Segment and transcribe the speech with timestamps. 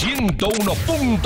[0.00, 1.20] 101.9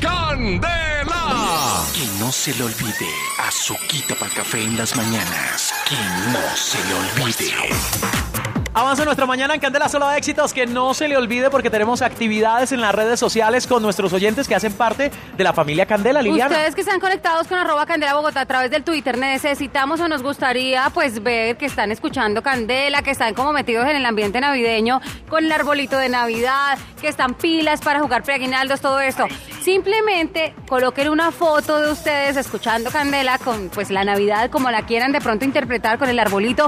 [0.00, 1.84] Candela.
[1.94, 5.72] Que no se le olvide, azuquita para el café en las mañanas.
[5.86, 5.96] Que
[6.32, 8.53] no se le olvide.
[8.76, 10.52] Avanza nuestra mañana en Candela Solo de Éxitos.
[10.52, 14.48] Que no se le olvide porque tenemos actividades en las redes sociales con nuestros oyentes
[14.48, 16.50] que hacen parte de la familia Candela, Liliana.
[16.50, 20.24] Ustedes que están conectados con arroba Candela Bogotá a través del Twitter, necesitamos o nos
[20.24, 25.00] gustaría pues ver que están escuchando Candela, que están como metidos en el ambiente navideño,
[25.28, 29.28] con el arbolito de Navidad, que están pilas para jugar preaguinaldos, todo esto.
[29.62, 35.12] Simplemente coloquen una foto de ustedes escuchando Candela con pues la Navidad como la quieran
[35.12, 36.66] de pronto interpretar con el arbolito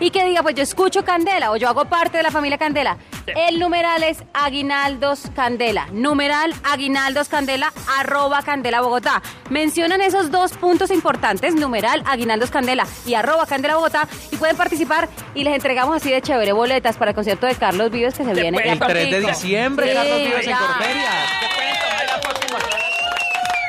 [0.00, 2.98] y que diga pues yo escucho Candela o yo hago parte de la familia Candela.
[3.26, 5.88] El numeral es Aguinaldos Candela.
[5.92, 9.22] Numeral Aguinaldos Candela, arroba Candela Bogotá.
[9.50, 15.08] Mencionan esos dos puntos importantes, numeral Aguinaldos Candela y arroba Candela Bogotá, y pueden participar
[15.34, 18.32] y les entregamos así de chévere boletas para el concierto de Carlos Vives que se
[18.32, 20.58] viene El 3 de diciembre, Sí, Carlos Vives en ya.
[20.58, 21.10] Corferia.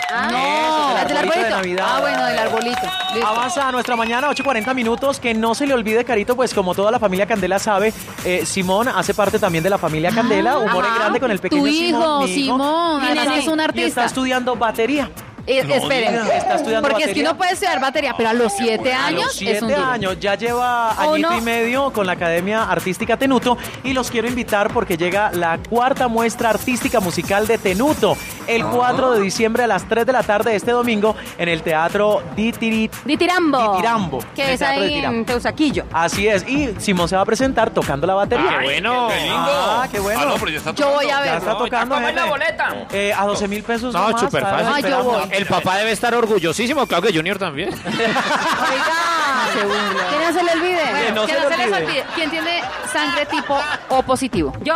[0.09, 1.49] Ah, Eso, el arbolito de.
[1.49, 1.85] Navidad.
[1.87, 2.81] Ah, bueno, del arbolito.
[3.17, 3.27] Listo.
[3.27, 5.19] Avanza a nuestra mañana, 8.40 minutos.
[5.19, 7.93] Que no se le olvide, Carito, pues como toda la familia Candela sabe,
[8.25, 10.57] eh, Simón hace parte también de la familia Candela.
[10.57, 13.03] Humor en grande con el pequeño Tu hijo, Simón.
[13.03, 14.05] es un Y está artista.
[14.05, 15.09] estudiando batería.
[15.49, 17.29] Eh, esperen, Está estudiando porque es que batería.
[17.29, 20.19] uno puede estudiar batería, pero a los siete A años los es siete un años
[20.19, 24.73] ya lleva añito Uno- y medio con la Academia Artística Tenuto y los quiero invitar
[24.73, 29.87] porque llega la cuarta muestra artística musical de Tenuto el 4 de diciembre a las
[29.87, 32.93] 3 de la tarde de este domingo en el Teatro Ditirit.
[33.05, 33.73] Ditirambo.
[33.73, 35.85] Ditirambo, en Que es ahí en Teusaquillo.
[35.93, 38.57] Así es, y Simón se va a presentar tocando la batería.
[38.59, 39.07] ¡Qué bueno!
[39.09, 39.51] ¡Qué lindo!
[39.51, 40.19] Ah, qué bueno.
[40.21, 41.25] Ah, no, pero ya está Yo voy a tocando.
[41.25, 41.37] Ya ver.
[41.39, 42.75] está tocando, ¿cómo es la boleta?
[42.91, 43.93] Eh, a 12 mil pesos.
[43.93, 44.85] No, nomás, súper estaremos fácil.
[44.85, 45.27] Ay, yo esperando.
[45.27, 45.37] voy.
[45.37, 47.69] El papá debe estar orgullosísimo, claro que Junior también.
[47.73, 51.05] Oiga, que no se le olvide.
[51.05, 51.85] Que no que se no le se les olvide.
[51.85, 52.03] olvide.
[52.15, 53.57] ¿Quién tiene sangre tipo
[53.89, 54.53] O positivo?
[54.63, 54.73] Yo,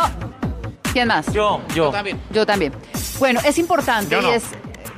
[0.92, 1.32] ¿Quién más?
[1.32, 1.92] Yo, yo.
[2.30, 2.72] Yo también.
[3.22, 4.32] Bueno, es importante no.
[4.32, 4.42] y es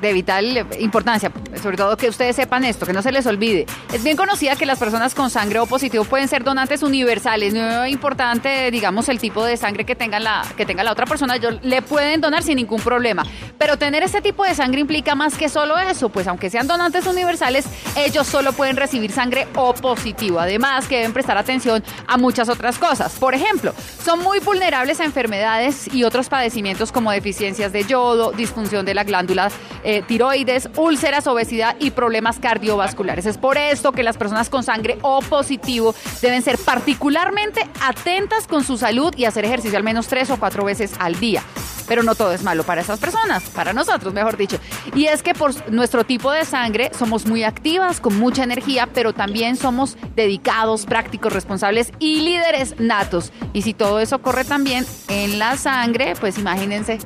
[0.05, 3.67] de vital importancia, sobre todo que ustedes sepan esto, que no se les olvide.
[3.93, 7.55] Es bien conocida que las personas con sangre O positivo pueden ser donantes universales.
[7.55, 11.07] No es importante, digamos, el tipo de sangre que tenga la, que tenga la otra
[11.07, 11.37] persona.
[11.37, 13.25] Ellos le pueden donar sin ningún problema.
[13.59, 16.09] Pero tener este tipo de sangre implica más que solo eso.
[16.09, 17.67] Pues aunque sean donantes universales,
[17.97, 20.41] ellos solo pueden recibir sangre O positivo.
[20.41, 23.13] Además, que deben prestar atención a muchas otras cosas.
[23.19, 23.73] Por ejemplo,
[24.05, 29.05] son muy vulnerables a enfermedades y otros padecimientos como deficiencias de yodo, disfunción de la
[29.05, 29.51] glándula
[29.83, 33.27] eh, tiroides, úlceras, obesidad y problemas cardiovasculares.
[33.27, 38.65] Es por esto que las personas con sangre O positivo deben ser particularmente atentas con
[38.65, 41.43] su salud y hacer ejercicio al menos tres o cuatro veces al día.
[41.87, 44.59] Pero no todo es malo para esas personas, para nosotros, mejor dicho.
[44.95, 49.13] Y es que por nuestro tipo de sangre somos muy activas, con mucha energía, pero
[49.13, 53.33] también somos dedicados, prácticos, responsables y líderes natos.
[53.53, 56.99] Y si todo eso corre también en la sangre, pues imagínense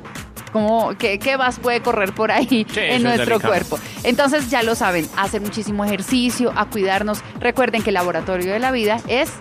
[0.51, 3.79] cómo, qué, qué más puede correr por ahí en es nuestro cuerpo.
[4.03, 7.21] Entonces ya lo saben, hacer muchísimo ejercicio, a cuidarnos.
[7.39, 9.31] Recuerden que el laboratorio de la vida es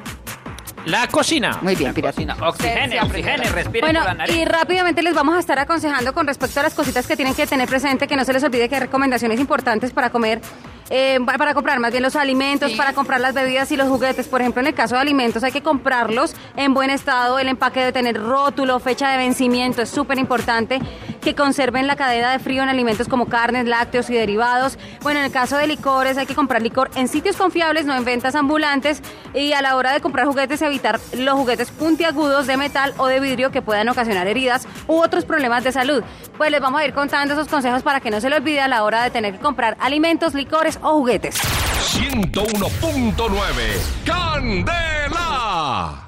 [0.86, 1.58] La cocina.
[1.62, 2.36] muy bien, cocina.
[2.40, 4.36] Oxigene, oxigene, respiren Bueno, por la nariz.
[4.36, 7.46] y rápidamente les vamos a estar aconsejando con respecto a las cositas que tienen que
[7.46, 10.40] tener presente, que no se les olvide que hay recomendaciones importantes para comer,
[10.90, 12.76] eh, pa- para comprar más bien los alimentos, Sí.
[12.76, 14.26] para comprar las bebidas y los juguetes.
[14.28, 17.80] Por ejemplo, en el caso de alimentos hay que comprarlos en buen estado, el empaque
[17.80, 20.80] debe tener rótulo, fecha de vencimiento, es súper importante
[21.20, 24.78] que conserven la cadena de frío en alimentos como carnes, lácteos y derivados.
[25.02, 28.04] Bueno, en el caso de licores hay que comprar licor en sitios confiables, no en
[28.04, 29.02] ventas ambulantes
[29.34, 33.20] y a la hora de comprar juguetes evitar los juguetes puntiagudos de metal o de
[33.20, 36.02] vidrio que puedan ocasionar heridas u otros problemas de salud.
[36.36, 38.68] Pues les vamos a ir contando esos consejos para que no se le olvide a
[38.68, 41.36] la hora de tener que comprar alimentos, licores o juguetes.
[41.36, 46.07] 101.9 Candela.